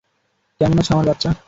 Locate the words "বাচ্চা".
1.07-1.31